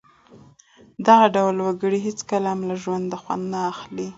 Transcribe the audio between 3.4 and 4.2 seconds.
نه اخلي.